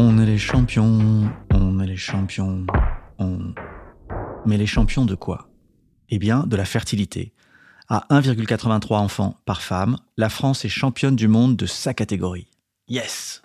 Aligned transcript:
On 0.00 0.16
est 0.20 0.26
les 0.26 0.38
champions, 0.38 1.28
on 1.52 1.80
est 1.80 1.86
les 1.88 1.96
champions, 1.96 2.64
on... 3.18 3.52
Mais 4.46 4.56
les 4.56 4.64
champions 4.64 5.04
de 5.04 5.16
quoi? 5.16 5.50
Eh 6.08 6.20
bien, 6.20 6.44
de 6.46 6.54
la 6.54 6.64
fertilité. 6.64 7.32
À 7.88 8.06
1,83 8.08 8.94
enfants 8.94 9.40
par 9.44 9.60
femme, 9.60 9.98
la 10.16 10.28
France 10.28 10.64
est 10.64 10.68
championne 10.68 11.16
du 11.16 11.26
monde 11.26 11.56
de 11.56 11.66
sa 11.66 11.94
catégorie. 11.94 12.46
Yes 12.86 13.42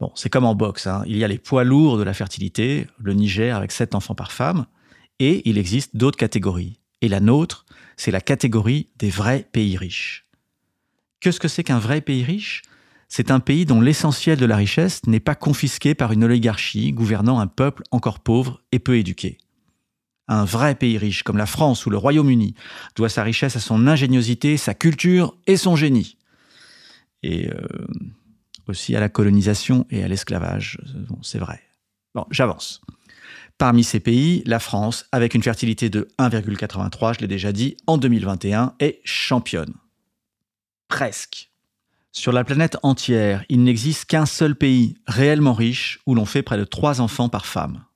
Bon, 0.00 0.12
c'est 0.16 0.28
comme 0.28 0.44
en 0.44 0.54
boxe, 0.54 0.86
hein. 0.86 1.02
il 1.06 1.16
y 1.16 1.24
a 1.24 1.28
les 1.28 1.38
poids 1.38 1.64
lourds 1.64 1.96
de 1.96 2.02
la 2.02 2.12
fertilité, 2.12 2.86
le 2.98 3.14
Niger 3.14 3.56
avec 3.56 3.72
7 3.72 3.94
enfants 3.94 4.14
par 4.14 4.32
femme, 4.32 4.66
et 5.18 5.48
il 5.48 5.56
existe 5.56 5.96
d'autres 5.96 6.18
catégories. 6.18 6.78
Et 7.00 7.08
la 7.08 7.20
nôtre, 7.20 7.64
c'est 7.96 8.10
la 8.10 8.20
catégorie 8.20 8.90
des 8.98 9.08
vrais 9.08 9.48
pays 9.50 9.78
riches. 9.78 10.26
Qu'est-ce 11.20 11.40
que 11.40 11.48
c'est 11.48 11.64
qu'un 11.64 11.78
vrai 11.78 12.02
pays 12.02 12.22
riche? 12.22 12.60
C'est 13.14 13.30
un 13.30 13.40
pays 13.40 13.66
dont 13.66 13.82
l'essentiel 13.82 14.38
de 14.38 14.46
la 14.46 14.56
richesse 14.56 15.02
n'est 15.06 15.20
pas 15.20 15.34
confisqué 15.34 15.94
par 15.94 16.12
une 16.12 16.24
oligarchie 16.24 16.92
gouvernant 16.92 17.40
un 17.40 17.46
peuple 17.46 17.82
encore 17.90 18.20
pauvre 18.20 18.62
et 18.72 18.78
peu 18.78 18.96
éduqué. 18.96 19.36
Un 20.28 20.46
vrai 20.46 20.74
pays 20.74 20.96
riche 20.96 21.22
comme 21.22 21.36
la 21.36 21.44
France 21.44 21.84
ou 21.84 21.90
le 21.90 21.98
Royaume-Uni 21.98 22.54
doit 22.96 23.10
sa 23.10 23.22
richesse 23.22 23.54
à 23.54 23.60
son 23.60 23.86
ingéniosité, 23.86 24.56
sa 24.56 24.72
culture 24.72 25.36
et 25.46 25.58
son 25.58 25.76
génie. 25.76 26.16
Et 27.22 27.50
euh, 27.50 27.60
aussi 28.66 28.96
à 28.96 29.00
la 29.00 29.10
colonisation 29.10 29.86
et 29.90 30.02
à 30.02 30.08
l'esclavage, 30.08 30.78
c'est 31.20 31.38
vrai. 31.38 31.60
Bon, 32.14 32.24
j'avance. 32.30 32.80
Parmi 33.58 33.84
ces 33.84 34.00
pays, 34.00 34.42
la 34.46 34.58
France, 34.58 35.04
avec 35.12 35.34
une 35.34 35.42
fertilité 35.42 35.90
de 35.90 36.08
1,83, 36.18 37.16
je 37.16 37.20
l'ai 37.20 37.28
déjà 37.28 37.52
dit, 37.52 37.76
en 37.86 37.98
2021, 37.98 38.72
est 38.80 39.02
championne. 39.04 39.74
Presque. 40.88 41.51
Sur 42.14 42.32
la 42.32 42.44
planète 42.44 42.76
entière, 42.82 43.42
il 43.48 43.64
n'existe 43.64 44.04
qu'un 44.04 44.26
seul 44.26 44.54
pays 44.54 44.98
réellement 45.06 45.54
riche 45.54 45.98
où 46.06 46.14
l'on 46.14 46.26
fait 46.26 46.42
près 46.42 46.58
de 46.58 46.64
3 46.64 47.00
enfants 47.00 47.30
par 47.30 47.46
femme. 47.46 47.86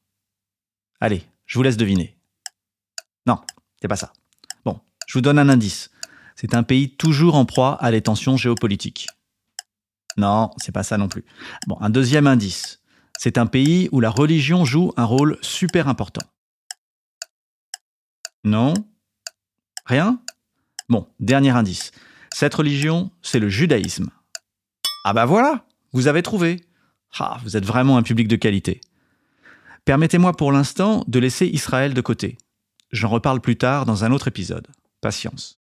Allez, 1.00 1.22
je 1.44 1.58
vous 1.58 1.62
laisse 1.62 1.76
deviner. 1.76 2.16
Non, 3.26 3.38
c'est 3.80 3.88
pas 3.88 3.96
ça. 3.96 4.14
Bon, 4.64 4.80
je 5.06 5.18
vous 5.18 5.20
donne 5.20 5.38
un 5.38 5.50
indice. 5.50 5.90
C'est 6.34 6.54
un 6.54 6.62
pays 6.62 6.96
toujours 6.96 7.34
en 7.34 7.44
proie 7.44 7.76
à 7.82 7.90
des 7.90 8.00
tensions 8.00 8.38
géopolitiques. 8.38 9.06
Non, 10.16 10.50
c'est 10.56 10.72
pas 10.72 10.82
ça 10.82 10.96
non 10.96 11.08
plus. 11.08 11.24
Bon, 11.66 11.76
un 11.80 11.90
deuxième 11.90 12.26
indice. 12.26 12.80
C'est 13.18 13.36
un 13.36 13.46
pays 13.46 13.90
où 13.92 14.00
la 14.00 14.10
religion 14.10 14.64
joue 14.64 14.94
un 14.96 15.04
rôle 15.04 15.38
super 15.42 15.88
important. 15.88 16.26
Non 18.44 18.72
Rien 19.84 20.22
Bon, 20.88 21.06
dernier 21.20 21.50
indice. 21.50 21.90
Cette 22.38 22.54
religion, 22.54 23.10
c'est 23.22 23.38
le 23.38 23.48
judaïsme. 23.48 24.10
Ah 25.04 25.14
bah 25.14 25.24
voilà, 25.24 25.64
vous 25.94 26.06
avez 26.06 26.20
trouvé. 26.22 26.66
Ah, 27.18 27.38
vous 27.42 27.56
êtes 27.56 27.64
vraiment 27.64 27.96
un 27.96 28.02
public 28.02 28.28
de 28.28 28.36
qualité. 28.36 28.82
Permettez-moi 29.86 30.34
pour 30.34 30.52
l'instant 30.52 31.02
de 31.08 31.18
laisser 31.18 31.46
Israël 31.46 31.94
de 31.94 32.00
côté. 32.02 32.36
J'en 32.92 33.08
reparle 33.08 33.40
plus 33.40 33.56
tard 33.56 33.86
dans 33.86 34.04
un 34.04 34.12
autre 34.12 34.28
épisode. 34.28 34.66
Patience. 35.00 35.60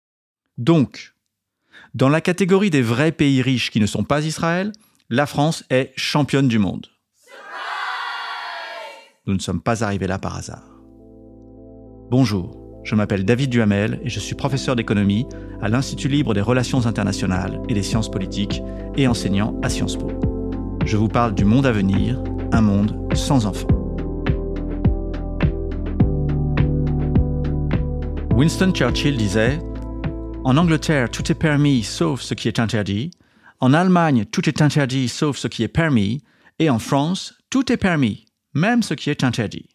Donc, 0.60 1.16
dans 1.96 2.08
la 2.08 2.22
catégorie 2.22 2.70
des 2.70 2.84
vrais 2.84 3.14
pays 3.14 3.42
riches 3.42 3.72
qui 3.72 3.80
ne 3.80 3.88
sont 3.88 4.04
pas 4.04 4.24
Israël, 4.24 4.72
la 5.10 5.26
France 5.26 5.64
est 5.72 5.92
championne 5.96 6.48
du 6.48 6.60
monde. 6.60 6.86
Nous 9.26 9.34
ne 9.34 9.40
sommes 9.40 9.62
pas 9.62 9.84
arrivés 9.84 10.06
là 10.06 10.20
par 10.20 10.36
hasard. 10.36 10.70
Bonjour, 12.12 12.69
je 12.90 12.96
m'appelle 12.96 13.24
David 13.24 13.52
Duhamel 13.52 14.00
et 14.04 14.10
je 14.10 14.20
suis 14.20 14.34
professeur 14.34 14.76
d'économie 14.76 15.28
à 15.62 15.70
l'Institut 15.70 16.08
libre 16.08 16.34
des 16.34 16.42
relations 16.42 16.88
internationales 16.88 17.62
et 17.70 17.76
des 17.76 17.84
sciences 17.84 18.10
politiques 18.10 18.64
et 18.98 19.08
enseignant 19.08 19.56
à 19.62 19.70
Sciences 19.70 19.96
Po. 19.96 20.12
Je 20.86 20.98
vous 20.98 21.08
parle 21.08 21.36
du 21.36 21.46
monde 21.46 21.68
à 21.68 21.72
venir, 21.72 22.20
un 22.52 22.62
monde 22.62 23.00
sans 23.14 23.46
enfants. 23.46 23.68
Winston 28.36 28.72
Churchill 28.72 29.18
disait 29.18 29.60
En 30.44 30.58
Angleterre, 30.58 31.12
tout 31.12 31.32
est 31.32 31.36
permis 31.36 31.84
sauf 31.84 32.22
ce 32.22 32.34
qui 32.34 32.48
est 32.48 32.58
interdit. 32.58 33.12
En 33.60 33.76
Allemagne, 33.76 34.26
tout 34.26 34.50
est 34.50 34.64
interdit 34.64 35.10
sauf 35.10 35.38
ce 35.38 35.48
qui 35.48 35.62
est 35.62 35.68
permis. 35.68 36.24
Et 36.58 36.72
en 36.72 36.80
France, 36.80 37.36
tout 37.52 37.72
est 37.72 37.78
permis 37.78 38.26
même 38.56 38.82
ce 38.82 38.96
qui 38.96 39.10
est 39.10 39.24
interdit. 39.24 39.70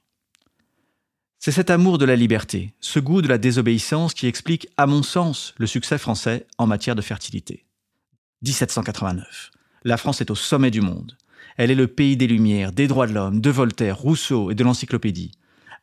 C'est 1.44 1.52
cet 1.52 1.68
amour 1.68 1.98
de 1.98 2.06
la 2.06 2.16
liberté, 2.16 2.72
ce 2.80 2.98
goût 2.98 3.20
de 3.20 3.28
la 3.28 3.36
désobéissance 3.36 4.14
qui 4.14 4.26
explique, 4.26 4.66
à 4.78 4.86
mon 4.86 5.02
sens, 5.02 5.52
le 5.58 5.66
succès 5.66 5.98
français 5.98 6.46
en 6.56 6.66
matière 6.66 6.94
de 6.94 7.02
fertilité. 7.02 7.66
1789. 8.44 9.50
La 9.84 9.98
France 9.98 10.22
est 10.22 10.30
au 10.30 10.36
sommet 10.36 10.70
du 10.70 10.80
monde. 10.80 11.18
Elle 11.58 11.70
est 11.70 11.74
le 11.74 11.86
pays 11.86 12.16
des 12.16 12.26
Lumières, 12.26 12.72
des 12.72 12.86
droits 12.86 13.06
de 13.06 13.12
l'homme, 13.12 13.42
de 13.42 13.50
Voltaire, 13.50 13.98
Rousseau 13.98 14.50
et 14.50 14.54
de 14.54 14.64
l'encyclopédie. 14.64 15.32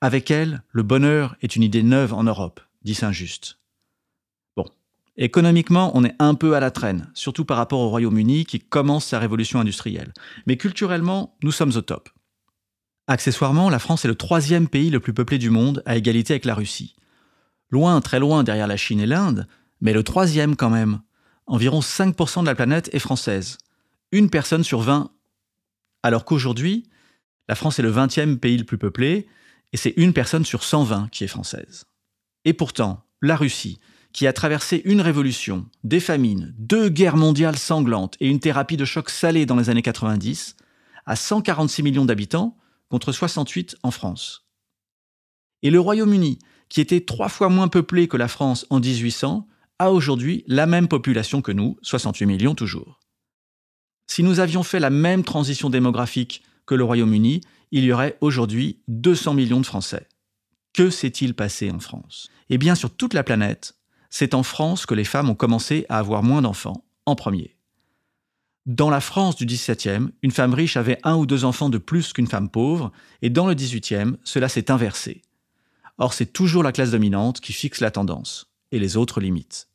Avec 0.01 0.31
elle, 0.31 0.63
le 0.71 0.81
bonheur 0.81 1.35
est 1.43 1.55
une 1.55 1.61
idée 1.61 1.83
neuve 1.83 2.15
en 2.15 2.23
Europe, 2.23 2.59
dit 2.81 2.95
Saint-Just. 2.95 3.59
Bon, 4.57 4.65
économiquement, 5.15 5.91
on 5.93 6.03
est 6.03 6.15
un 6.17 6.33
peu 6.33 6.55
à 6.55 6.59
la 6.59 6.71
traîne, 6.71 7.11
surtout 7.13 7.45
par 7.45 7.57
rapport 7.57 7.81
au 7.81 7.89
Royaume-Uni 7.89 8.45
qui 8.45 8.59
commence 8.59 9.05
sa 9.05 9.19
révolution 9.19 9.59
industrielle. 9.59 10.11
Mais 10.47 10.57
culturellement, 10.57 11.37
nous 11.43 11.51
sommes 11.51 11.77
au 11.77 11.81
top. 11.81 12.09
Accessoirement, 13.11 13.69
la 13.69 13.79
France 13.79 14.05
est 14.05 14.07
le 14.07 14.15
troisième 14.15 14.69
pays 14.69 14.89
le 14.89 15.01
plus 15.01 15.11
peuplé 15.11 15.37
du 15.37 15.49
monde, 15.49 15.83
à 15.85 15.97
égalité 15.97 16.31
avec 16.31 16.45
la 16.45 16.55
Russie. 16.55 16.95
Loin, 17.69 17.99
très 17.99 18.21
loin 18.21 18.45
derrière 18.45 18.67
la 18.67 18.77
Chine 18.77 19.01
et 19.01 19.05
l'Inde, 19.05 19.49
mais 19.81 19.91
le 19.91 20.01
troisième 20.01 20.55
quand 20.55 20.69
même. 20.69 21.01
Environ 21.45 21.81
5% 21.81 22.39
de 22.39 22.45
la 22.45 22.55
planète 22.55 22.89
est 22.93 22.99
française. 22.99 23.57
Une 24.13 24.29
personne 24.29 24.63
sur 24.63 24.79
20. 24.79 25.11
Alors 26.03 26.23
qu'aujourd'hui, 26.23 26.85
la 27.49 27.55
France 27.55 27.79
est 27.79 27.81
le 27.81 27.91
20e 27.91 28.37
pays 28.37 28.57
le 28.57 28.63
plus 28.63 28.77
peuplé, 28.77 29.27
et 29.73 29.77
c'est 29.77 29.93
une 29.97 30.13
personne 30.13 30.45
sur 30.45 30.63
120 30.63 31.09
qui 31.11 31.25
est 31.25 31.27
française. 31.27 31.83
Et 32.45 32.53
pourtant, 32.53 33.03
la 33.21 33.35
Russie, 33.35 33.77
qui 34.13 34.25
a 34.25 34.31
traversé 34.31 34.83
une 34.85 35.01
révolution, 35.01 35.65
des 35.83 35.99
famines, 35.99 36.55
deux 36.57 36.87
guerres 36.87 37.17
mondiales 37.17 37.57
sanglantes 37.57 38.15
et 38.21 38.29
une 38.29 38.39
thérapie 38.39 38.77
de 38.77 38.85
choc 38.85 39.09
salé 39.09 39.45
dans 39.45 39.57
les 39.57 39.69
années 39.69 39.81
90, 39.81 40.55
a 41.05 41.15
146 41.17 41.83
millions 41.83 42.05
d'habitants, 42.05 42.55
contre 42.91 43.13
68 43.13 43.77
en 43.83 43.89
France. 43.89 44.45
Et 45.63 45.69
le 45.69 45.79
Royaume-Uni, 45.79 46.39
qui 46.67 46.81
était 46.81 47.01
trois 47.01 47.29
fois 47.29 47.47
moins 47.47 47.69
peuplé 47.69 48.09
que 48.09 48.17
la 48.17 48.27
France 48.27 48.65
en 48.69 48.81
1800, 48.81 49.47
a 49.79 49.91
aujourd'hui 49.91 50.43
la 50.45 50.65
même 50.65 50.89
population 50.89 51.41
que 51.41 51.53
nous, 51.53 51.77
68 51.83 52.25
millions 52.25 52.53
toujours. 52.53 52.99
Si 54.07 54.23
nous 54.23 54.41
avions 54.41 54.61
fait 54.61 54.81
la 54.81 54.89
même 54.89 55.23
transition 55.23 55.69
démographique 55.69 56.43
que 56.65 56.75
le 56.75 56.83
Royaume-Uni, 56.83 57.41
il 57.71 57.85
y 57.85 57.93
aurait 57.93 58.17
aujourd'hui 58.19 58.81
200 58.89 59.35
millions 59.35 59.61
de 59.61 59.65
Français. 59.65 60.09
Que 60.73 60.89
s'est-il 60.89 61.33
passé 61.33 61.71
en 61.71 61.79
France? 61.79 62.29
Eh 62.49 62.57
bien, 62.57 62.75
sur 62.75 62.93
toute 62.93 63.13
la 63.13 63.23
planète, 63.23 63.75
c'est 64.09 64.33
en 64.33 64.43
France 64.43 64.85
que 64.85 64.95
les 64.95 65.05
femmes 65.05 65.29
ont 65.29 65.35
commencé 65.35 65.85
à 65.87 65.97
avoir 65.97 66.23
moins 66.23 66.41
d'enfants, 66.41 66.83
en 67.05 67.15
premier. 67.15 67.55
Dans 68.67 68.91
la 68.91 69.01
France 69.01 69.35
du 69.35 69.45
XVIIe, 69.45 70.09
une 70.21 70.31
femme 70.31 70.53
riche 70.53 70.77
avait 70.77 70.99
un 71.03 71.15
ou 71.15 71.25
deux 71.25 71.45
enfants 71.45 71.69
de 71.69 71.79
plus 71.79 72.13
qu'une 72.13 72.27
femme 72.27 72.49
pauvre, 72.49 72.91
et 73.23 73.31
dans 73.31 73.47
le 73.47 73.55
XVIIIe, 73.55 74.17
cela 74.23 74.49
s'est 74.49 74.69
inversé. 74.69 75.23
Or, 75.97 76.13
c'est 76.13 76.31
toujours 76.31 76.61
la 76.61 76.71
classe 76.71 76.91
dominante 76.91 77.41
qui 77.41 77.53
fixe 77.53 77.81
la 77.81 77.89
tendance, 77.89 78.51
et 78.71 78.77
les 78.77 78.97
autres 78.97 79.19
limites. 79.19 79.67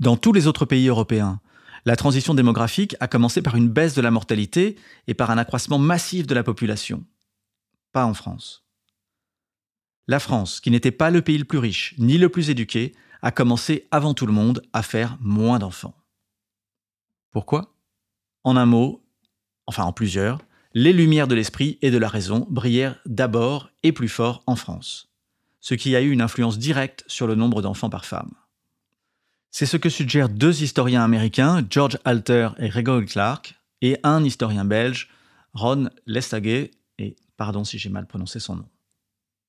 Dans 0.00 0.18
tous 0.18 0.32
les 0.32 0.46
autres 0.46 0.66
pays 0.66 0.88
européens, 0.88 1.40
la 1.86 1.96
transition 1.96 2.34
démographique 2.34 2.96
a 3.00 3.08
commencé 3.08 3.40
par 3.40 3.56
une 3.56 3.68
baisse 3.68 3.94
de 3.94 4.02
la 4.02 4.10
mortalité 4.10 4.76
et 5.06 5.14
par 5.14 5.30
un 5.30 5.38
accroissement 5.38 5.78
massif 5.78 6.26
de 6.26 6.34
la 6.34 6.42
population. 6.42 7.04
Pas 7.92 8.04
en 8.04 8.14
France. 8.14 8.64
La 10.08 10.20
France, 10.20 10.60
qui 10.60 10.70
n'était 10.70 10.90
pas 10.90 11.10
le 11.10 11.22
pays 11.22 11.38
le 11.38 11.44
plus 11.44 11.58
riche 11.58 11.94
ni 11.98 12.18
le 12.18 12.28
plus 12.28 12.50
éduqué, 12.50 12.94
a 13.22 13.30
commencé 13.30 13.88
avant 13.90 14.12
tout 14.12 14.26
le 14.26 14.32
monde 14.32 14.62
à 14.74 14.82
faire 14.82 15.16
moins 15.20 15.58
d'enfants. 15.58 15.94
Pourquoi? 17.30 17.73
En 18.44 18.56
un 18.56 18.66
mot, 18.66 19.02
enfin 19.66 19.84
en 19.84 19.92
plusieurs, 19.92 20.38
les 20.74 20.92
lumières 20.92 21.28
de 21.28 21.34
l'esprit 21.34 21.78
et 21.82 21.90
de 21.90 21.98
la 21.98 22.08
raison 22.08 22.46
brillèrent 22.50 23.00
d'abord 23.06 23.70
et 23.82 23.92
plus 23.92 24.08
fort 24.08 24.42
en 24.46 24.56
France, 24.56 25.08
ce 25.60 25.74
qui 25.74 25.96
a 25.96 26.02
eu 26.02 26.10
une 26.10 26.20
influence 26.20 26.58
directe 26.58 27.04
sur 27.06 27.26
le 27.26 27.34
nombre 27.34 27.62
d'enfants 27.62 27.90
par 27.90 28.04
femme. 28.04 28.32
C'est 29.50 29.66
ce 29.66 29.76
que 29.76 29.88
suggèrent 29.88 30.28
deux 30.28 30.62
historiens 30.62 31.04
américains, 31.04 31.64
George 31.70 31.98
Alter 32.04 32.48
et 32.58 32.68
Gregory 32.68 33.06
Clark, 33.06 33.54
et 33.82 33.98
un 34.02 34.24
historien 34.24 34.64
belge, 34.64 35.10
Ron 35.52 35.90
Lestaguet, 36.06 36.72
et 36.98 37.14
pardon 37.36 37.62
si 37.62 37.78
j'ai 37.78 37.88
mal 37.88 38.06
prononcé 38.06 38.40
son 38.40 38.56
nom. 38.56 38.68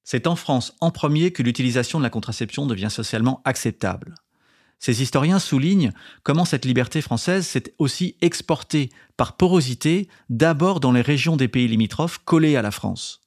C'est 0.03 0.27
en 0.27 0.35
France 0.35 0.75
en 0.79 0.91
premier 0.91 1.31
que 1.31 1.41
l'utilisation 1.41 1.97
de 1.97 2.03
la 2.03 2.11
contraception 2.11 2.67
devient 2.67 2.91
socialement 2.91 3.41
acceptable. 3.45 4.13
Ces 4.79 5.01
historiens 5.01 5.39
soulignent 5.39 5.91
comment 6.23 6.45
cette 6.45 6.65
liberté 6.65 7.01
française 7.01 7.47
s'est 7.47 7.73
aussi 7.79 8.17
exportée 8.21 8.89
par 9.17 9.37
porosité 9.37 10.09
d'abord 10.29 10.79
dans 10.79 10.91
les 10.91 11.01
régions 11.01 11.37
des 11.37 11.47
pays 11.47 11.67
limitrophes 11.67 12.19
collés 12.19 12.55
à 12.55 12.61
la 12.61 12.71
France. 12.71 13.21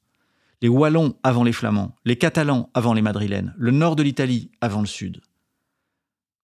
Les 0.61 0.69
Wallons 0.69 1.17
avant 1.23 1.45
les 1.45 1.53
Flamands, 1.53 1.95
les 2.05 2.17
Catalans 2.17 2.69
avant 2.75 2.93
les 2.93 3.03
Madrilènes, 3.03 3.55
le 3.57 3.71
nord 3.71 3.97
de 3.97 4.03
l'Italie 4.03 4.51
avant 4.61 4.81
le 4.81 4.87
sud. 4.87 5.21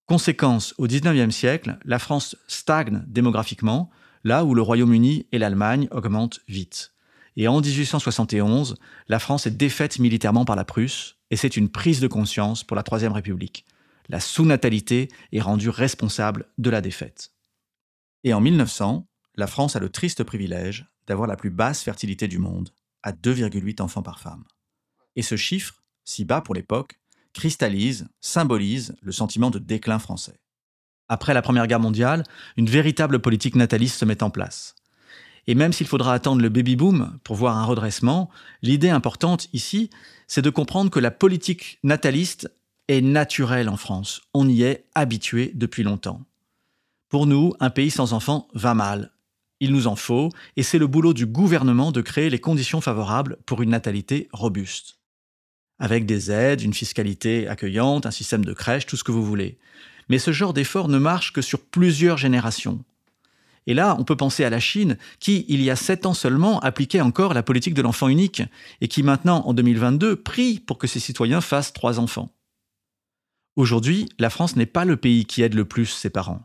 Conséquence, 0.06 0.74
au 0.78 0.86
XIXe 0.86 1.34
siècle, 1.34 1.78
la 1.84 1.98
France 1.98 2.36
stagne 2.46 3.02
démographiquement, 3.06 3.90
là 4.22 4.44
où 4.44 4.54
le 4.54 4.62
Royaume-Uni 4.62 5.26
et 5.32 5.38
l'Allemagne 5.38 5.88
augmentent 5.90 6.40
vite. 6.46 6.92
Et 7.36 7.48
en 7.48 7.60
1871, 7.60 8.76
la 9.08 9.18
France 9.18 9.46
est 9.46 9.56
défaite 9.56 9.98
militairement 9.98 10.44
par 10.44 10.56
la 10.56 10.64
Prusse, 10.64 11.16
et 11.30 11.36
c'est 11.36 11.56
une 11.56 11.68
prise 11.68 12.00
de 12.00 12.06
conscience 12.06 12.62
pour 12.62 12.76
la 12.76 12.82
Troisième 12.82 13.12
République. 13.12 13.64
La 14.08 14.20
sous-natalité 14.20 15.08
est 15.32 15.40
rendue 15.40 15.70
responsable 15.70 16.46
de 16.58 16.70
la 16.70 16.80
défaite. 16.80 17.32
Et 18.22 18.34
en 18.34 18.40
1900, 18.40 19.06
la 19.36 19.46
France 19.46 19.76
a 19.76 19.80
le 19.80 19.88
triste 19.88 20.24
privilège 20.24 20.86
d'avoir 21.06 21.26
la 21.26 21.36
plus 21.36 21.50
basse 21.50 21.82
fertilité 21.82 22.28
du 22.28 22.38
monde, 22.38 22.70
à 23.02 23.12
2,8 23.12 23.82
enfants 23.82 24.02
par 24.02 24.20
femme. 24.20 24.44
Et 25.16 25.22
ce 25.22 25.36
chiffre, 25.36 25.82
si 26.04 26.24
bas 26.24 26.40
pour 26.40 26.54
l'époque, 26.54 26.98
cristallise, 27.32 28.08
symbolise 28.20 28.96
le 29.02 29.12
sentiment 29.12 29.50
de 29.50 29.58
déclin 29.58 29.98
français. 29.98 30.40
Après 31.08 31.34
la 31.34 31.42
Première 31.42 31.66
Guerre 31.66 31.80
mondiale, 31.80 32.24
une 32.56 32.68
véritable 32.68 33.20
politique 33.20 33.56
nataliste 33.56 33.98
se 33.98 34.04
met 34.04 34.22
en 34.22 34.30
place. 34.30 34.74
Et 35.46 35.54
même 35.54 35.74
s'il 35.74 35.86
faudra 35.86 36.14
attendre 36.14 36.40
le 36.40 36.48
baby-boom 36.48 37.18
pour 37.22 37.36
voir 37.36 37.58
un 37.58 37.64
redressement, 37.64 38.30
l'idée 38.62 38.88
importante 38.88 39.48
ici, 39.52 39.90
c'est 40.26 40.40
de 40.40 40.48
comprendre 40.48 40.90
que 40.90 41.00
la 41.00 41.10
politique 41.10 41.78
nataliste 41.82 42.50
est 42.88 43.00
naturelle 43.00 43.68
en 43.68 43.76
France. 43.76 44.22
On 44.34 44.48
y 44.48 44.62
est 44.62 44.86
habitué 44.94 45.52
depuis 45.54 45.82
longtemps. 45.82 46.20
Pour 47.08 47.26
nous, 47.26 47.54
un 47.60 47.70
pays 47.70 47.90
sans 47.90 48.12
enfants 48.12 48.48
va 48.54 48.74
mal. 48.74 49.12
Il 49.60 49.72
nous 49.72 49.86
en 49.86 49.96
faut, 49.96 50.30
et 50.56 50.62
c'est 50.62 50.78
le 50.78 50.86
boulot 50.86 51.14
du 51.14 51.26
gouvernement 51.26 51.92
de 51.92 52.00
créer 52.00 52.28
les 52.28 52.40
conditions 52.40 52.80
favorables 52.80 53.38
pour 53.46 53.62
une 53.62 53.70
natalité 53.70 54.28
robuste 54.32 54.98
avec 55.78 56.06
des 56.06 56.30
aides, 56.30 56.62
une 56.62 56.74
fiscalité 56.74 57.48
accueillante, 57.48 58.06
un 58.06 58.10
système 58.10 58.44
de 58.44 58.52
crèche, 58.52 58.86
tout 58.86 58.96
ce 58.96 59.04
que 59.04 59.12
vous 59.12 59.24
voulez. 59.24 59.58
Mais 60.08 60.18
ce 60.18 60.32
genre 60.32 60.52
d'effort 60.52 60.88
ne 60.88 60.98
marche 60.98 61.32
que 61.32 61.42
sur 61.42 61.60
plusieurs 61.60 62.18
générations. 62.18 62.84
Et 63.66 63.74
là, 63.74 63.96
on 63.98 64.04
peut 64.04 64.16
penser 64.16 64.44
à 64.44 64.50
la 64.50 64.60
Chine, 64.60 64.98
qui, 65.20 65.46
il 65.48 65.62
y 65.62 65.70
a 65.70 65.76
sept 65.76 66.04
ans 66.04 66.14
seulement, 66.14 66.60
appliquait 66.60 67.00
encore 67.00 67.32
la 67.32 67.42
politique 67.42 67.74
de 67.74 67.80
l'enfant 67.80 68.08
unique, 68.08 68.42
et 68.82 68.88
qui 68.88 69.02
maintenant, 69.02 69.42
en 69.46 69.54
2022, 69.54 70.16
prie 70.16 70.60
pour 70.60 70.76
que 70.76 70.86
ses 70.86 71.00
citoyens 71.00 71.40
fassent 71.40 71.72
trois 71.72 71.98
enfants. 71.98 72.30
Aujourd'hui, 73.56 74.08
la 74.18 74.30
France 74.30 74.56
n'est 74.56 74.66
pas 74.66 74.84
le 74.84 74.96
pays 74.96 75.26
qui 75.26 75.42
aide 75.42 75.54
le 75.54 75.64
plus 75.64 75.86
ses 75.86 76.10
parents. 76.10 76.42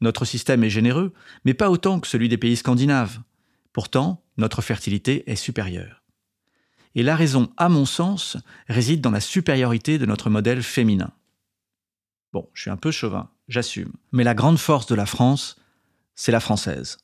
Notre 0.00 0.24
système 0.24 0.64
est 0.64 0.70
généreux, 0.70 1.14
mais 1.44 1.54
pas 1.54 1.70
autant 1.70 2.00
que 2.00 2.08
celui 2.08 2.28
des 2.28 2.36
pays 2.36 2.56
scandinaves. 2.56 3.20
Pourtant, 3.72 4.22
notre 4.36 4.60
fertilité 4.60 5.30
est 5.30 5.36
supérieure. 5.36 6.02
Et 6.94 7.02
la 7.02 7.16
raison, 7.16 7.50
à 7.56 7.68
mon 7.70 7.86
sens, 7.86 8.36
réside 8.68 9.00
dans 9.00 9.10
la 9.10 9.20
supériorité 9.20 9.98
de 9.98 10.04
notre 10.04 10.28
modèle 10.28 10.62
féminin. 10.62 11.10
Bon, 12.32 12.48
je 12.52 12.62
suis 12.62 12.70
un 12.70 12.76
peu 12.76 12.90
chauvin, 12.90 13.30
j'assume. 13.48 13.92
Mais 14.10 14.24
la 14.24 14.34
grande 14.34 14.58
force 14.58 14.86
de 14.86 14.94
la 14.94 15.06
France, 15.06 15.56
c'est 16.14 16.32
la 16.32 16.40
française. 16.40 16.98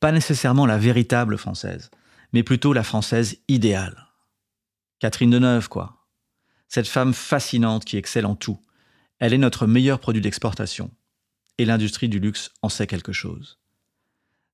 Pas 0.00 0.12
nécessairement 0.12 0.66
la 0.66 0.78
véritable 0.78 1.36
française, 1.36 1.90
mais 2.32 2.42
plutôt 2.42 2.72
la 2.72 2.82
française 2.82 3.36
idéale. 3.48 4.06
Catherine 5.00 5.30
Deneuve, 5.30 5.68
quoi. 5.68 6.03
Cette 6.68 6.88
femme 6.88 7.14
fascinante 7.14 7.84
qui 7.84 7.96
excelle 7.96 8.26
en 8.26 8.34
tout. 8.34 8.58
Elle 9.18 9.32
est 9.32 9.38
notre 9.38 9.66
meilleur 9.66 10.00
produit 10.00 10.22
d'exportation. 10.22 10.90
Et 11.58 11.64
l'industrie 11.64 12.08
du 12.08 12.18
luxe 12.18 12.50
en 12.62 12.68
sait 12.68 12.86
quelque 12.86 13.12
chose. 13.12 13.58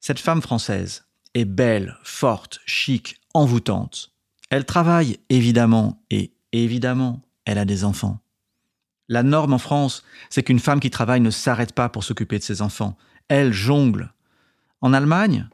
Cette 0.01 0.19
femme 0.19 0.43
française 0.43 1.05
est 1.35 1.45
belle, 1.45 1.97
forte, 2.03 2.61
chic, 2.67 3.21
envoûtante. 3.35 4.13
Elle 4.51 4.65
travaille, 4.65 5.19
évidemment, 5.29 6.03
et 6.11 6.33
évidemment, 6.53 7.23
elle 7.45 7.59
a 7.59 7.65
des 7.65 7.85
enfants. 7.85 8.21
La 9.09 9.23
norme 9.23 9.55
en 9.55 9.59
France, 9.59 10.05
c'est 10.29 10.43
qu'une 10.43 10.61
femme 10.61 10.81
qui 10.81 10.91
travaille 10.91 11.21
ne 11.21 11.31
s'arrête 11.31 11.73
pas 11.73 11.89
pour 11.89 12.05
s'occuper 12.05 12.39
de 12.39 12.45
ses 12.45 12.63
enfants. 12.63 12.97
Elle 13.29 13.53
jongle. 13.53 14.13
En 14.81 14.93
Allemagne, 14.93 15.49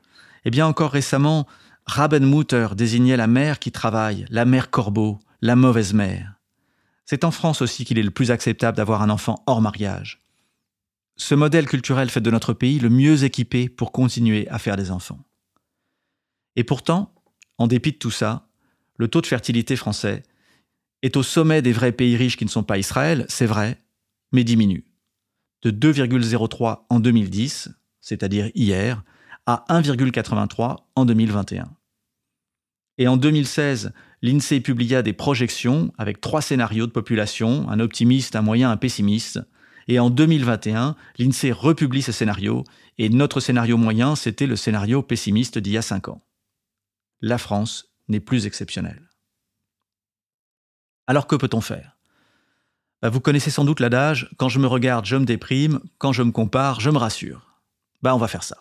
eh 0.45 0.51
bien 0.51 0.67
encore 0.67 0.93
récemment, 0.93 1.47
Rabenmutter 1.87 2.69
désignait 2.77 3.17
la 3.17 3.27
mère 3.27 3.59
qui 3.59 3.73
travaille, 3.73 4.27
la 4.29 4.45
mère 4.45 4.71
corbeau, 4.71 5.19
la 5.41 5.57
mauvaise 5.57 5.95
mère. 5.95 6.36
C'est 7.07 7.25
en 7.25 7.31
France 7.31 7.63
aussi 7.63 7.85
qu'il 7.85 7.99
est 7.99 8.03
le 8.03 8.11
plus 8.11 8.33
acceptable 8.33 8.77
d'avoir 8.77 9.01
un 9.01 9.11
enfant 9.11 9.43
hors 9.47 9.63
mariage. 9.63 10.21
Ce 11.17 11.35
modèle 11.35 11.67
culturel 11.67 12.11
fait 12.11 12.21
de 12.21 12.31
notre 12.31 12.53
pays 12.53 12.79
le 12.79 12.91
mieux 12.91 13.25
équipé 13.25 13.69
pour 13.69 13.93
continuer 13.93 14.49
à 14.49 14.59
faire 14.59 14.77
des 14.77 14.91
enfants. 14.91 15.25
Et 16.57 16.65
pourtant, 16.65 17.15
en 17.59 17.69
dépit 17.69 17.93
de 17.93 17.97
tout 17.97 18.11
ça, 18.11 18.49
le 18.97 19.09
taux 19.09 19.21
de 19.21 19.27
fertilité 19.27 19.77
français 19.77 20.25
est 21.03 21.17
au 21.17 21.23
sommet 21.23 21.63
des 21.63 21.73
vrais 21.73 21.93
pays 21.93 22.17
riches 22.17 22.37
qui 22.37 22.45
ne 22.45 22.51
sont 22.51 22.65
pas 22.65 22.79
Israël, 22.79 23.25
c'est 23.29 23.47
vrai, 23.47 23.81
mais 24.33 24.45
diminue. 24.45 24.85
De 25.63 25.71
2,03 25.71 26.87
en 26.91 27.01
2010, 27.01 27.71
c'est-à-dire 28.01 28.51
hier, 28.55 29.03
à 29.47 29.65
1,83 29.69 30.77
en 30.97 31.05
2021. 31.05 31.71
Et 32.99 33.09
en 33.09 33.17
2016, 33.17 33.93
l'INSEE 34.27 34.61
publia 34.61 35.03
des 35.03 35.13
projections 35.13 35.93
avec 35.99 36.21
trois 36.21 36.43
scénarios 36.43 36.87
de 36.87 36.93
population, 36.93 37.69
un 37.71 37.79
optimiste, 37.79 38.35
un 38.35 38.43
moyen, 38.43 38.71
un 38.71 38.77
pessimiste. 38.77 39.41
Et 39.89 40.01
en 40.01 40.11
2021, 40.11 40.97
l'INSEE 41.19 41.53
republie 41.53 42.03
ces 42.03 42.11
scénarios, 42.11 42.65
et 42.99 43.09
notre 43.09 43.39
scénario 43.39 43.77
moyen, 43.77 44.17
c'était 44.17 44.49
le 44.49 44.57
scénario 44.57 45.03
pessimiste 45.03 45.59
d'il 45.59 45.75
y 45.75 45.79
a 45.79 45.83
cinq 45.83 46.09
ans. 46.09 46.25
La 47.21 47.39
France 47.39 47.93
n'est 48.09 48.21
plus 48.21 48.47
exceptionnel. 48.47 49.09
Alors 51.07 51.29
que 51.29 51.37
peut-on 51.37 51.61
faire? 51.61 51.97
Bah, 53.03 53.11
Vous 53.11 53.21
connaissez 53.21 53.51
sans 53.51 53.65
doute 53.65 53.79
l'adage 53.79 54.29
quand 54.39 54.49
je 54.49 54.59
me 54.59 54.67
regarde, 54.67 55.07
je 55.07 55.17
me 55.17 55.25
déprime, 55.25 55.79
quand 55.99 56.13
je 56.13 56.25
me 56.25 56.33
compare, 56.33 56.81
je 56.81 56.91
me 56.91 56.99
rassure. 56.99 57.61
Bah, 58.03 58.15
on 58.15 58.19
va 58.19 58.27
faire 58.27 58.43
ça. 58.43 58.57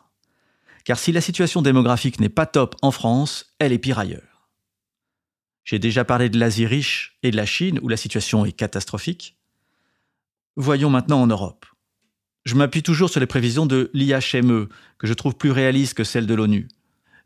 Car 0.83 0.99
si 0.99 1.11
la 1.11 1.21
situation 1.21 1.63
démographique 1.63 2.19
n'est 2.19 2.29
pas 2.29 2.45
top 2.45 2.75
en 2.83 2.91
France, 2.91 3.55
elle 3.57 3.73
est 3.73 3.79
pire 3.79 3.97
ailleurs. 3.97 4.34
J'ai 5.65 5.79
déjà 5.79 6.05
parlé 6.05 6.29
de 6.29 6.39
l'Asie 6.39 6.67
riche 6.67 7.17
et 7.23 7.31
de 7.31 7.35
la 7.35 7.45
Chine 7.45 7.79
où 7.81 7.87
la 7.87 7.97
situation 7.97 8.45
est 8.45 8.51
catastrophique. 8.51 9.35
Voyons 10.55 10.91
maintenant 10.91 11.21
en 11.21 11.27
Europe. 11.27 11.65
Je 12.45 12.53
m'appuie 12.53 12.83
toujours 12.83 13.09
sur 13.09 13.19
les 13.19 13.25
prévisions 13.25 13.65
de 13.65 13.89
l'IHME, 13.93 14.69
que 14.99 15.07
je 15.07 15.13
trouve 15.13 15.35
plus 15.35 15.49
réalistes 15.49 15.95
que 15.95 16.03
celles 16.03 16.27
de 16.27 16.35
l'ONU. 16.35 16.67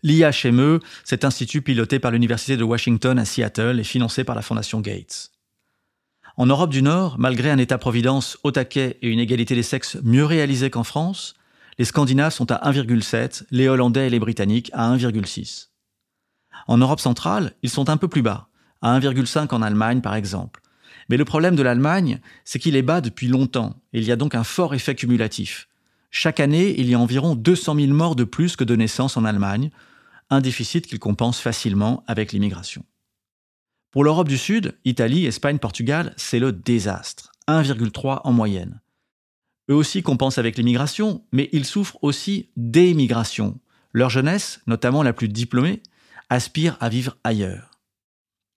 L'IHME, 0.01 0.79
cet 1.03 1.25
institut 1.25 1.61
piloté 1.61 1.99
par 1.99 2.11
l'Université 2.11 2.55
de 2.55 2.63
Washington 2.63 3.19
à 3.19 3.25
Seattle 3.25 3.81
et 3.81 3.83
financé 3.83 4.23
par 4.23 4.35
la 4.35 4.41
Fondation 4.41 4.79
Gates. 4.79 5.31
En 6.37 6.45
Europe 6.45 6.69
du 6.69 6.81
Nord, 6.81 7.17
malgré 7.19 7.49
un 7.49 7.57
État-providence 7.57 8.39
au 8.43 8.51
taquet 8.51 8.97
et 9.01 9.09
une 9.09 9.19
égalité 9.19 9.55
des 9.55 9.63
sexes 9.63 9.97
mieux 10.03 10.23
réalisée 10.23 10.69
qu'en 10.69 10.85
France, 10.85 11.33
les 11.77 11.83
Scandinaves 11.83 12.33
sont 12.33 12.49
à 12.49 12.71
1,7, 12.71 13.43
les 13.51 13.67
Hollandais 13.67 14.07
et 14.07 14.09
les 14.09 14.19
Britanniques 14.19 14.71
à 14.71 14.95
1,6. 14.95 15.67
En 16.69 16.77
Europe 16.77 16.99
centrale, 16.99 17.53
ils 17.63 17.69
sont 17.71 17.89
un 17.89 17.97
peu 17.97 18.07
plus 18.07 18.21
bas, 18.21 18.47
à 18.83 18.99
1,5 18.99 19.51
en 19.55 19.63
Allemagne 19.63 20.01
par 20.01 20.13
exemple. 20.13 20.61
Mais 21.09 21.17
le 21.17 21.25
problème 21.25 21.55
de 21.55 21.63
l'Allemagne, 21.63 22.21
c'est 22.45 22.59
qu'il 22.59 22.75
est 22.75 22.83
bas 22.83 23.01
depuis 23.01 23.27
longtemps, 23.27 23.81
et 23.91 23.97
il 23.97 24.03
y 24.03 24.11
a 24.11 24.15
donc 24.15 24.35
un 24.35 24.43
fort 24.43 24.75
effet 24.75 24.93
cumulatif. 24.93 25.67
Chaque 26.11 26.39
année, 26.39 26.79
il 26.79 26.87
y 26.87 26.93
a 26.93 26.99
environ 26.99 27.33
200 27.33 27.73
000 27.73 27.87
morts 27.87 28.15
de 28.15 28.23
plus 28.23 28.55
que 28.55 28.63
de 28.63 28.75
naissances 28.75 29.17
en 29.17 29.25
Allemagne, 29.25 29.71
un 30.29 30.41
déficit 30.41 30.85
qu'il 30.85 30.99
compense 30.99 31.39
facilement 31.39 32.03
avec 32.05 32.33
l'immigration. 32.33 32.85
Pour 33.89 34.03
l'Europe 34.03 34.29
du 34.29 34.37
Sud, 34.37 34.77
Italie, 34.85 35.25
Espagne, 35.25 35.57
Portugal, 35.57 36.13
c'est 36.17 36.37
le 36.37 36.51
désastre, 36.51 37.31
1,3 37.47 38.21
en 38.23 38.31
moyenne. 38.31 38.79
Eux 39.71 39.75
aussi 39.75 40.03
compensent 40.03 40.37
avec 40.37 40.55
l'immigration, 40.55 41.23
mais 41.31 41.49
ils 41.51 41.65
souffrent 41.65 41.97
aussi 42.03 42.51
d'émigration. 42.57 43.59
Leur 43.91 44.11
jeunesse, 44.11 44.61
notamment 44.67 45.01
la 45.01 45.13
plus 45.13 45.29
diplômée, 45.29 45.81
aspire 46.29 46.77
à 46.79 46.89
vivre 46.89 47.17
ailleurs. 47.23 47.71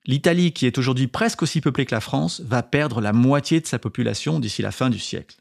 L'Italie, 0.05 0.52
qui 0.52 0.67
est 0.67 0.79
aujourd'hui 0.79 1.07
presque 1.07 1.43
aussi 1.43 1.61
peuplée 1.61 1.87
que 1.87 1.95
la 1.95 2.00
France, 2.00 2.41
va 2.41 2.62
perdre 2.62 3.00
la 3.00 3.12
moitié 3.12 3.61
de 3.61 3.67
sa 3.67 3.79
population 3.79 4.41
d'ici 4.41 4.62
la 4.62 4.73
fin 4.73 4.91
du 4.91 4.99
siècle. 4.99 5.37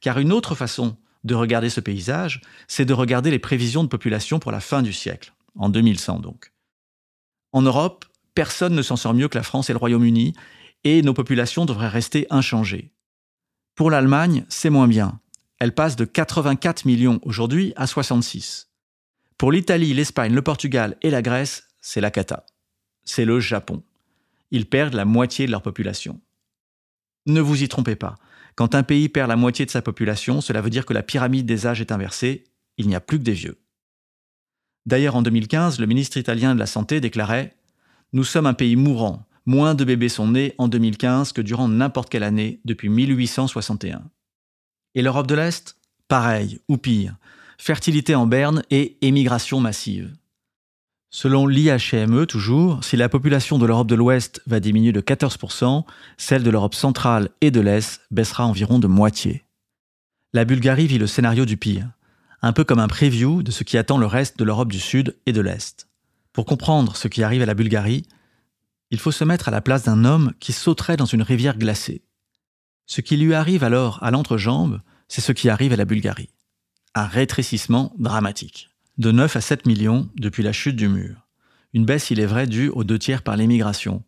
Car 0.00 0.18
une 0.18 0.32
autre 0.32 0.54
façon 0.54 0.96
de 1.24 1.34
regarder 1.34 1.68
ce 1.68 1.80
paysage, 1.80 2.40
c'est 2.68 2.84
de 2.84 2.94
regarder 2.94 3.30
les 3.30 3.40
prévisions 3.40 3.82
de 3.82 3.88
population 3.88 4.38
pour 4.38 4.52
la 4.52 4.60
fin 4.60 4.82
du 4.82 4.92
siècle 4.92 5.32
en 5.56 5.68
2100 5.68 6.20
donc. 6.20 6.52
En 7.52 7.62
Europe, 7.62 8.04
personne 8.34 8.74
ne 8.74 8.82
s'en 8.82 8.96
sort 8.96 9.14
mieux 9.14 9.28
que 9.28 9.38
la 9.38 9.42
France 9.42 9.68
et 9.68 9.72
le 9.72 9.78
Royaume-Uni, 9.78 10.34
et 10.84 11.02
nos 11.02 11.14
populations 11.14 11.64
devraient 11.64 11.88
rester 11.88 12.26
inchangées. 12.30 12.92
Pour 13.74 13.90
l'Allemagne, 13.90 14.44
c'est 14.48 14.70
moins 14.70 14.86
bien. 14.86 15.20
Elle 15.58 15.74
passe 15.74 15.96
de 15.96 16.04
84 16.04 16.84
millions 16.84 17.18
aujourd'hui 17.22 17.72
à 17.74 17.88
66. 17.88 18.68
Pour 19.38 19.52
l'Italie, 19.52 19.94
l'Espagne, 19.94 20.34
le 20.34 20.42
Portugal 20.42 20.96
et 21.00 21.10
la 21.10 21.22
Grèce, 21.22 21.68
c'est 21.80 22.00
la 22.00 22.10
cata. 22.10 22.44
C'est 23.04 23.24
le 23.24 23.38
Japon. 23.38 23.84
Ils 24.50 24.66
perdent 24.66 24.94
la 24.94 25.04
moitié 25.04 25.46
de 25.46 25.52
leur 25.52 25.62
population. 25.62 26.20
Ne 27.26 27.40
vous 27.40 27.62
y 27.62 27.68
trompez 27.68 27.94
pas. 27.94 28.16
Quand 28.56 28.74
un 28.74 28.82
pays 28.82 29.08
perd 29.08 29.28
la 29.28 29.36
moitié 29.36 29.64
de 29.64 29.70
sa 29.70 29.80
population, 29.80 30.40
cela 30.40 30.60
veut 30.60 30.70
dire 30.70 30.84
que 30.84 30.92
la 30.92 31.04
pyramide 31.04 31.46
des 31.46 31.68
âges 31.68 31.80
est 31.80 31.92
inversée, 31.92 32.44
il 32.78 32.88
n'y 32.88 32.96
a 32.96 33.00
plus 33.00 33.18
que 33.18 33.22
des 33.22 33.32
vieux. 33.32 33.60
D'ailleurs, 34.86 35.14
en 35.14 35.22
2015, 35.22 35.78
le 35.78 35.86
ministre 35.86 36.16
italien 36.16 36.54
de 36.54 36.58
la 36.58 36.66
Santé 36.66 37.00
déclarait 37.00 37.54
Nous 38.12 38.24
sommes 38.24 38.46
un 38.46 38.54
pays 38.54 38.74
mourant. 38.74 39.24
Moins 39.46 39.76
de 39.76 39.84
bébés 39.84 40.08
sont 40.08 40.26
nés 40.26 40.54
en 40.58 40.66
2015 40.66 41.32
que 41.32 41.42
durant 41.42 41.68
n'importe 41.68 42.08
quelle 42.08 42.24
année 42.24 42.60
depuis 42.64 42.88
1861. 42.88 44.02
Et 44.96 45.02
l'Europe 45.02 45.28
de 45.28 45.36
l'Est? 45.36 45.76
Pareil, 46.08 46.58
ou 46.68 46.76
pire. 46.76 47.14
Fertilité 47.58 48.14
en 48.14 48.26
berne 48.26 48.62
et 48.70 48.96
émigration 49.02 49.60
massive. 49.60 50.14
Selon 51.10 51.46
l'IHME, 51.46 52.26
toujours, 52.26 52.84
si 52.84 52.96
la 52.96 53.08
population 53.08 53.58
de 53.58 53.66
l'Europe 53.66 53.88
de 53.88 53.94
l'Ouest 53.94 54.42
va 54.46 54.60
diminuer 54.60 54.92
de 54.92 55.00
14%, 55.00 55.84
celle 56.16 56.42
de 56.42 56.50
l'Europe 56.50 56.74
centrale 56.74 57.30
et 57.40 57.50
de 57.50 57.60
l'Est 57.60 58.02
baissera 58.10 58.46
environ 58.46 58.78
de 58.78 58.86
moitié. 58.86 59.44
La 60.34 60.44
Bulgarie 60.44 60.86
vit 60.86 60.98
le 60.98 61.06
scénario 61.06 61.46
du 61.46 61.56
pire, 61.56 61.88
un 62.42 62.52
peu 62.52 62.62
comme 62.62 62.78
un 62.78 62.88
preview 62.88 63.42
de 63.42 63.50
ce 63.50 63.64
qui 63.64 63.78
attend 63.78 63.98
le 63.98 64.06
reste 64.06 64.38
de 64.38 64.44
l'Europe 64.44 64.70
du 64.70 64.78
Sud 64.78 65.16
et 65.24 65.32
de 65.32 65.40
l'Est. 65.40 65.88
Pour 66.34 66.44
comprendre 66.44 66.94
ce 66.94 67.08
qui 67.08 67.22
arrive 67.22 67.42
à 67.42 67.46
la 67.46 67.54
Bulgarie, 67.54 68.04
il 68.90 68.98
faut 68.98 69.10
se 69.10 69.24
mettre 69.24 69.48
à 69.48 69.50
la 69.50 69.62
place 69.62 69.84
d'un 69.84 70.04
homme 70.04 70.32
qui 70.40 70.52
sauterait 70.52 70.96
dans 70.96 71.06
une 71.06 71.22
rivière 71.22 71.58
glacée. 71.58 72.02
Ce 72.86 73.00
qui 73.00 73.16
lui 73.16 73.34
arrive 73.34 73.64
alors 73.64 74.02
à 74.02 74.10
l'entrejambe, 74.10 74.80
c'est 75.08 75.20
ce 75.20 75.32
qui 75.32 75.48
arrive 75.48 75.72
à 75.72 75.76
la 75.76 75.84
Bulgarie. 75.86 76.30
Un 76.94 77.06
rétrécissement 77.06 77.92
dramatique 77.98 78.70
de 78.98 79.12
9 79.12 79.36
à 79.36 79.40
7 79.40 79.66
millions 79.66 80.08
depuis 80.16 80.42
la 80.42 80.52
chute 80.52 80.76
du 80.76 80.88
mur. 80.88 81.26
Une 81.72 81.84
baisse, 81.84 82.10
il 82.10 82.18
est 82.18 82.26
vrai, 82.26 82.46
due 82.46 82.68
aux 82.68 82.82
deux 82.82 82.98
tiers 82.98 83.22
par 83.22 83.36
l'immigration. 83.36 84.02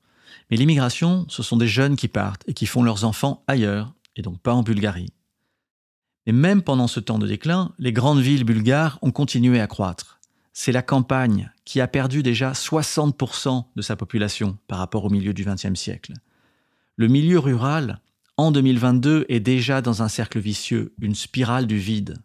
Mais 0.50 0.56
l'immigration, 0.56 1.26
ce 1.28 1.42
sont 1.42 1.56
des 1.56 1.68
jeunes 1.68 1.96
qui 1.96 2.08
partent 2.08 2.42
et 2.48 2.54
qui 2.54 2.66
font 2.66 2.82
leurs 2.82 3.04
enfants 3.04 3.44
ailleurs, 3.46 3.94
et 4.16 4.22
donc 4.22 4.40
pas 4.40 4.52
en 4.52 4.62
Bulgarie. 4.62 5.12
Et 6.26 6.32
même 6.32 6.62
pendant 6.62 6.88
ce 6.88 7.00
temps 7.00 7.18
de 7.18 7.26
déclin, 7.26 7.72
les 7.78 7.92
grandes 7.92 8.20
villes 8.20 8.44
bulgares 8.44 8.98
ont 9.02 9.12
continué 9.12 9.60
à 9.60 9.66
croître. 9.66 10.20
C'est 10.52 10.72
la 10.72 10.82
campagne 10.82 11.52
qui 11.64 11.80
a 11.80 11.86
perdu 11.86 12.22
déjà 12.22 12.52
60% 12.52 13.64
de 13.76 13.82
sa 13.82 13.94
population 13.94 14.58
par 14.66 14.78
rapport 14.78 15.04
au 15.04 15.10
milieu 15.10 15.32
du 15.32 15.44
XXe 15.44 15.74
siècle. 15.74 16.14
Le 16.96 17.06
milieu 17.06 17.38
rural, 17.38 18.00
en 18.36 18.50
2022, 18.50 19.26
est 19.28 19.40
déjà 19.40 19.80
dans 19.80 20.02
un 20.02 20.08
cercle 20.08 20.40
vicieux, 20.40 20.92
une 21.00 21.14
spirale 21.14 21.66
du 21.66 21.78
vide. 21.78 22.18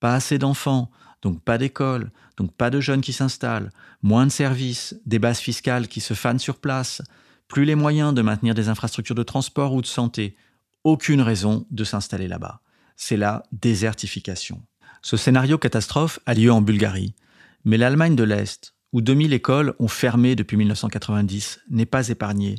Pas 0.00 0.14
assez 0.14 0.38
d'enfants, 0.38 0.90
donc 1.22 1.42
pas 1.42 1.58
d'école, 1.58 2.10
donc 2.36 2.52
pas 2.52 2.70
de 2.70 2.80
jeunes 2.80 3.02
qui 3.02 3.12
s'installent, 3.12 3.70
moins 4.02 4.26
de 4.26 4.32
services, 4.32 4.96
des 5.06 5.18
bases 5.18 5.38
fiscales 5.38 5.88
qui 5.88 6.00
se 6.00 6.14
fanent 6.14 6.38
sur 6.38 6.56
place, 6.56 7.02
plus 7.48 7.64
les 7.64 7.74
moyens 7.74 8.14
de 8.14 8.22
maintenir 8.22 8.54
des 8.54 8.68
infrastructures 8.68 9.14
de 9.14 9.22
transport 9.22 9.74
ou 9.74 9.82
de 9.82 9.86
santé, 9.86 10.36
aucune 10.84 11.20
raison 11.20 11.66
de 11.70 11.84
s'installer 11.84 12.28
là-bas. 12.28 12.60
C'est 12.96 13.16
la 13.16 13.42
désertification. 13.52 14.62
Ce 15.02 15.16
scénario 15.16 15.58
catastrophe 15.58 16.20
a 16.26 16.34
lieu 16.34 16.52
en 16.52 16.62
Bulgarie, 16.62 17.14
mais 17.64 17.76
l'Allemagne 17.76 18.16
de 18.16 18.24
l'Est, 18.24 18.74
où 18.92 19.00
2000 19.00 19.32
écoles 19.32 19.74
ont 19.78 19.88
fermé 19.88 20.36
depuis 20.36 20.56
1990, 20.56 21.60
n'est 21.70 21.86
pas 21.86 22.08
épargnée. 22.08 22.56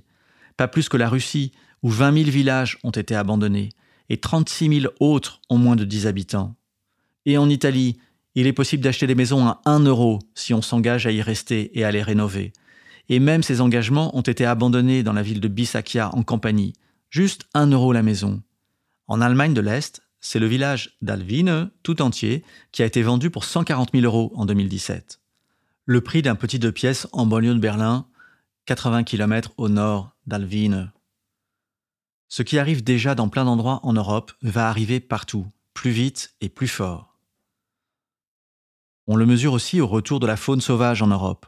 Pas 0.58 0.68
plus 0.68 0.90
que 0.90 0.98
la 0.98 1.10
Russie, 1.10 1.52
où 1.84 1.90
20 1.90 2.14
000 2.14 2.30
villages 2.30 2.78
ont 2.84 2.92
été 2.92 3.16
abandonnés, 3.16 3.70
et 4.10 4.20
36 4.20 4.82
000 4.82 4.94
autres 5.00 5.42
ont 5.50 5.58
moins 5.58 5.76
de 5.76 5.86
10 5.86 6.08
habitants. 6.08 6.56
Et 7.26 7.38
en 7.38 7.50
Italie, 7.50 7.98
il 8.36 8.48
est 8.48 8.54
possible 8.54 8.84
d'acheter 8.84 9.08
des 9.08 9.16
maisons 9.16 9.46
à 9.46 9.62
1 9.66 9.82
euro 9.82 10.20
si 10.36 10.54
on 10.54 10.62
s'engage 10.62 11.06
à 11.06 11.12
y 11.12 11.22
rester 11.22 11.78
et 11.78 11.84
à 11.84 11.92
les 11.92 12.02
rénover. 12.02 12.54
Et 13.10 13.20
même 13.20 13.44
ces 13.44 13.62
engagements 13.62 14.16
ont 14.18 14.22
été 14.22 14.46
abandonnés 14.46 15.04
dans 15.04 15.14
la 15.14 15.24
ville 15.24 15.42
de 15.42 15.48
Bissakia 15.48 16.10
en 16.16 16.24
Campanie. 16.24 16.74
Juste 17.10 17.46
1 17.54 17.68
euro 17.68 17.92
la 17.92 18.04
maison. 18.04 18.42
En 19.08 19.20
Allemagne 19.20 19.54
de 19.54 19.62
l'Est, 19.62 20.02
c'est 20.22 20.40
le 20.40 20.48
village 20.48 20.98
d'Alvine 21.02 21.70
tout 21.84 22.02
entier 22.02 22.44
qui 22.72 22.84
a 22.84 22.86
été 22.86 23.02
vendu 23.02 23.30
pour 23.30 23.44
140 23.44 23.90
000 23.92 24.06
euros 24.06 24.32
en 24.36 24.46
2017. 24.46 25.20
Le 25.86 26.02
prix 26.02 26.22
d'un 26.22 26.36
petit 26.36 26.60
deux 26.60 26.72
pièces 26.72 27.08
en 27.12 27.26
banlieue 27.26 27.56
de 27.56 27.60
Berlin, 27.60 28.06
80 28.68 29.04
km 29.04 29.52
au 29.58 29.68
nord 29.68 30.16
d'Alvine. 30.28 30.92
Ce 32.30 32.44
qui 32.44 32.60
arrive 32.60 32.84
déjà 32.84 33.16
dans 33.16 33.28
plein 33.28 33.44
d'endroits 33.44 33.82
en 33.84 33.92
Europe 33.92 34.32
va 34.42 34.70
arriver 34.70 35.02
partout, 35.02 35.48
plus 35.74 35.92
vite 35.92 36.36
et 36.40 36.48
plus 36.48 36.70
fort. 36.70 37.11
On 39.08 39.16
le 39.16 39.26
mesure 39.26 39.54
aussi 39.54 39.82
au 39.82 39.88
retour 39.88 40.20
de 40.20 40.28
la 40.28 40.38
faune 40.38 40.62
sauvage 40.62 41.02
en 41.02 41.08
Europe. 41.08 41.46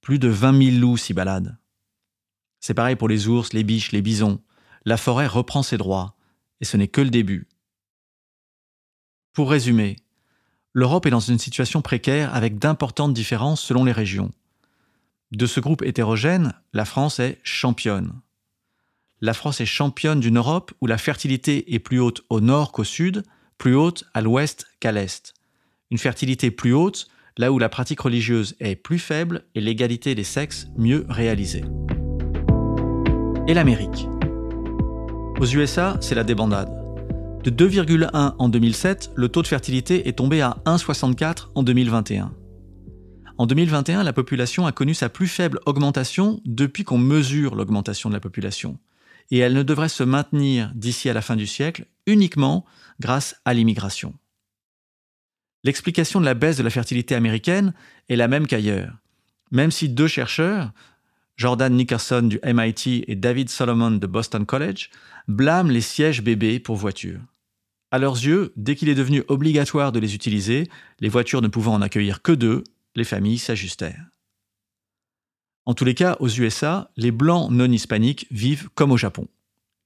Plus 0.00 0.18
de 0.18 0.28
20 0.28 0.72
000 0.72 0.78
loups 0.78 0.96
s'y 0.96 1.14
baladent. 1.14 1.56
C'est 2.60 2.74
pareil 2.74 2.96
pour 2.96 3.08
les 3.08 3.28
ours, 3.28 3.52
les 3.52 3.62
biches, 3.62 3.92
les 3.92 4.02
bisons. 4.02 4.40
La 4.84 4.96
forêt 4.96 5.26
reprend 5.26 5.62
ses 5.62 5.76
droits, 5.76 6.16
et 6.60 6.64
ce 6.64 6.76
n'est 6.76 6.88
que 6.88 7.00
le 7.00 7.10
début. 7.10 7.46
Pour 9.34 9.50
résumer, 9.50 9.96
l'Europe 10.72 11.06
est 11.06 11.10
dans 11.10 11.20
une 11.20 11.38
situation 11.38 11.82
précaire 11.82 12.34
avec 12.34 12.58
d'importantes 12.58 13.14
différences 13.14 13.60
selon 13.60 13.84
les 13.84 13.92
régions. 13.92 14.32
De 15.30 15.46
ce 15.46 15.60
groupe 15.60 15.82
hétérogène, 15.82 16.54
la 16.72 16.84
France 16.84 17.18
est 17.18 17.38
championne. 17.42 18.20
La 19.20 19.34
France 19.34 19.60
est 19.60 19.66
championne 19.66 20.20
d'une 20.20 20.38
Europe 20.38 20.72
où 20.80 20.86
la 20.86 20.98
fertilité 20.98 21.74
est 21.74 21.80
plus 21.80 21.98
haute 21.98 22.22
au 22.30 22.40
nord 22.40 22.72
qu'au 22.72 22.84
sud, 22.84 23.24
plus 23.58 23.74
haute 23.74 24.04
à 24.14 24.20
l'ouest 24.20 24.66
qu'à 24.80 24.92
l'est 24.92 25.33
une 25.94 25.98
fertilité 25.98 26.50
plus 26.50 26.72
haute, 26.72 27.06
là 27.38 27.52
où 27.52 27.58
la 27.60 27.68
pratique 27.68 28.00
religieuse 28.00 28.56
est 28.58 28.74
plus 28.74 28.98
faible 28.98 29.44
et 29.54 29.60
l'égalité 29.60 30.16
des 30.16 30.24
sexes 30.24 30.66
mieux 30.76 31.06
réalisée. 31.08 31.62
Et 33.46 33.54
l'Amérique 33.54 34.08
Aux 35.38 35.46
USA, 35.46 35.96
c'est 36.00 36.16
la 36.16 36.24
débandade. 36.24 36.68
De 37.44 37.50
2,1 37.50 38.34
en 38.36 38.48
2007, 38.48 39.12
le 39.14 39.28
taux 39.28 39.42
de 39.42 39.46
fertilité 39.46 40.08
est 40.08 40.14
tombé 40.18 40.40
à 40.40 40.56
1,64 40.66 41.50
en 41.54 41.62
2021. 41.62 42.32
En 43.38 43.46
2021, 43.46 44.02
la 44.02 44.12
population 44.12 44.66
a 44.66 44.72
connu 44.72 44.94
sa 44.94 45.08
plus 45.08 45.28
faible 45.28 45.60
augmentation 45.64 46.40
depuis 46.44 46.82
qu'on 46.82 46.98
mesure 46.98 47.54
l'augmentation 47.54 48.08
de 48.08 48.14
la 48.14 48.20
population. 48.20 48.80
Et 49.30 49.38
elle 49.38 49.54
ne 49.54 49.62
devrait 49.62 49.88
se 49.88 50.02
maintenir 50.02 50.72
d'ici 50.74 51.08
à 51.08 51.12
la 51.12 51.22
fin 51.22 51.36
du 51.36 51.46
siècle 51.46 51.86
uniquement 52.08 52.64
grâce 52.98 53.36
à 53.44 53.54
l'immigration. 53.54 54.14
L'explication 55.64 56.20
de 56.20 56.26
la 56.26 56.34
baisse 56.34 56.58
de 56.58 56.62
la 56.62 56.70
fertilité 56.70 57.14
américaine 57.14 57.72
est 58.08 58.16
la 58.16 58.28
même 58.28 58.46
qu'ailleurs. 58.46 58.98
Même 59.50 59.70
si 59.70 59.88
deux 59.88 60.08
chercheurs, 60.08 60.72
Jordan 61.36 61.74
Nickerson 61.74 62.22
du 62.22 62.38
MIT 62.44 63.04
et 63.08 63.16
David 63.16 63.48
Solomon 63.48 63.92
de 63.92 64.06
Boston 64.06 64.46
College, 64.46 64.90
blâment 65.26 65.70
les 65.70 65.80
sièges 65.80 66.22
bébés 66.22 66.60
pour 66.60 66.76
voitures. 66.76 67.20
À 67.90 67.98
leurs 67.98 68.14
yeux, 68.14 68.52
dès 68.56 68.76
qu'il 68.76 68.88
est 68.88 68.94
devenu 68.94 69.24
obligatoire 69.28 69.90
de 69.90 69.98
les 69.98 70.14
utiliser, 70.14 70.68
les 71.00 71.08
voitures 71.08 71.42
ne 71.42 71.48
pouvant 71.48 71.74
en 71.74 71.82
accueillir 71.82 72.22
que 72.22 72.32
deux, 72.32 72.62
les 72.94 73.04
familles 73.04 73.38
s'ajustèrent. 73.38 74.06
En 75.66 75.74
tous 75.74 75.84
les 75.84 75.94
cas, 75.94 76.16
aux 76.20 76.28
USA, 76.28 76.90
les 76.96 77.10
blancs 77.10 77.50
non 77.50 77.70
hispaniques 77.70 78.26
vivent 78.30 78.68
comme 78.74 78.92
au 78.92 78.96
Japon. 78.98 79.28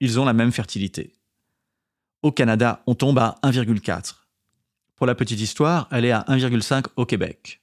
Ils 0.00 0.18
ont 0.18 0.24
la 0.24 0.32
même 0.32 0.52
fertilité. 0.52 1.12
Au 2.22 2.32
Canada, 2.32 2.82
on 2.86 2.94
tombe 2.96 3.18
à 3.18 3.38
1,4. 3.44 4.14
Pour 4.98 5.06
la 5.06 5.14
petite 5.14 5.40
histoire, 5.40 5.88
elle 5.92 6.04
est 6.04 6.10
à 6.10 6.24
1,5 6.28 6.86
au 6.96 7.06
Québec. 7.06 7.62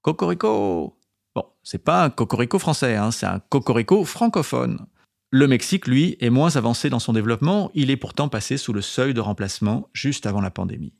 Cocorico 0.00 0.98
Bon, 1.34 1.44
c'est 1.62 1.82
pas 1.82 2.04
un 2.04 2.10
cocorico 2.10 2.58
français, 2.58 2.96
hein, 2.96 3.10
c'est 3.10 3.26
un 3.26 3.40
cocorico 3.40 4.04
francophone. 4.04 4.86
Le 5.30 5.46
Mexique, 5.46 5.86
lui, 5.86 6.16
est 6.20 6.30
moins 6.30 6.56
avancé 6.56 6.88
dans 6.90 7.00
son 7.00 7.12
développement, 7.12 7.70
il 7.74 7.90
est 7.90 7.96
pourtant 7.96 8.28
passé 8.28 8.56
sous 8.56 8.72
le 8.72 8.80
seuil 8.80 9.14
de 9.14 9.20
remplacement 9.20 9.88
juste 9.92 10.26
avant 10.26 10.40
la 10.40 10.50
pandémie. 10.50 10.94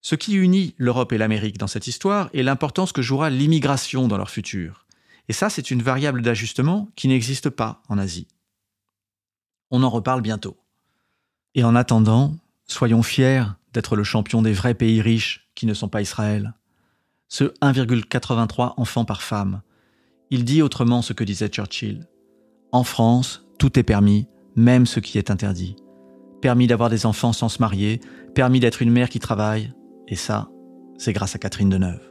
Ce 0.00 0.14
qui 0.14 0.34
unit 0.34 0.74
l'Europe 0.78 1.12
et 1.12 1.18
l'Amérique 1.18 1.58
dans 1.58 1.66
cette 1.66 1.88
histoire 1.88 2.30
est 2.32 2.44
l'importance 2.44 2.92
que 2.92 3.02
jouera 3.02 3.28
l'immigration 3.28 4.08
dans 4.08 4.16
leur 4.16 4.30
futur. 4.30 4.86
Et 5.28 5.32
ça, 5.32 5.50
c'est 5.50 5.70
une 5.70 5.82
variable 5.82 6.22
d'ajustement 6.22 6.88
qui 6.94 7.08
n'existe 7.08 7.50
pas 7.50 7.82
en 7.88 7.98
Asie. 7.98 8.28
On 9.70 9.82
en 9.82 9.90
reparle 9.90 10.22
bientôt. 10.22 10.56
Et 11.54 11.64
en 11.64 11.74
attendant, 11.74 12.36
soyons 12.66 13.02
fiers 13.02 13.44
d'être 13.78 13.94
le 13.94 14.02
champion 14.02 14.42
des 14.42 14.52
vrais 14.52 14.74
pays 14.74 15.00
riches 15.00 15.48
qui 15.54 15.64
ne 15.64 15.72
sont 15.72 15.88
pas 15.88 16.02
Israël. 16.02 16.54
Ce 17.28 17.44
1,83 17.62 18.74
enfants 18.76 19.04
par 19.04 19.22
femme. 19.22 19.62
Il 20.30 20.44
dit 20.44 20.62
autrement 20.62 21.00
ce 21.00 21.12
que 21.12 21.22
disait 21.22 21.46
Churchill. 21.46 22.08
En 22.72 22.82
France, 22.82 23.46
tout 23.56 23.78
est 23.78 23.84
permis, 23.84 24.26
même 24.56 24.84
ce 24.84 24.98
qui 24.98 25.16
est 25.16 25.30
interdit. 25.30 25.76
Permis 26.42 26.66
d'avoir 26.66 26.90
des 26.90 27.06
enfants 27.06 27.32
sans 27.32 27.48
se 27.48 27.60
marier, 27.60 28.00
permis 28.34 28.58
d'être 28.58 28.82
une 28.82 28.90
mère 28.90 29.10
qui 29.10 29.20
travaille, 29.20 29.72
et 30.08 30.16
ça, 30.16 30.48
c'est 30.98 31.12
grâce 31.12 31.36
à 31.36 31.38
Catherine 31.38 31.70
Deneuve. 31.70 32.02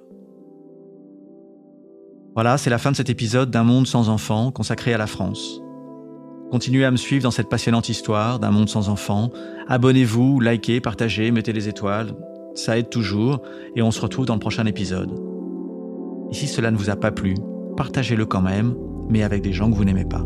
Voilà, 2.34 2.58
c'est 2.58 2.70
la 2.70 2.78
fin 2.78 2.92
de 2.92 2.96
cet 2.96 3.10
épisode 3.10 3.52
d'un 3.52 3.66
monde 3.66 3.88
sans 3.88 4.08
enfants 4.08 4.52
consacré 4.52 4.94
à 4.94 4.98
la 4.98 5.08
France. 5.08 5.62
Continuez 6.52 6.86
à 6.86 6.92
me 6.92 6.98
suivre 6.98 7.24
dans 7.24 7.32
cette 7.32 7.50
passionnante 7.50 7.90
histoire 7.90 8.40
d'un 8.40 8.52
monde 8.52 8.70
sans 8.70 8.88
enfants. 8.88 9.30
Abonnez-vous, 9.68 10.40
likez, 10.40 10.80
partagez, 10.80 11.32
mettez 11.32 11.52
des 11.52 11.68
étoiles. 11.68 12.14
Ça 12.56 12.78
aide 12.78 12.90
toujours 12.90 13.42
et 13.76 13.82
on 13.82 13.92
se 13.92 14.00
retrouve 14.00 14.26
dans 14.26 14.34
le 14.34 14.40
prochain 14.40 14.66
épisode. 14.66 15.12
Et 16.32 16.34
si 16.34 16.48
cela 16.48 16.72
ne 16.72 16.78
vous 16.78 16.90
a 16.90 16.96
pas 16.96 17.12
plu, 17.12 17.36
partagez-le 17.76 18.26
quand 18.26 18.42
même, 18.42 18.76
mais 19.10 19.24
avec 19.24 19.42
des 19.42 19.52
gens 19.52 19.70
que 19.70 19.76
vous 19.76 19.86
n'aimez 19.86 20.06
pas. 20.06 20.24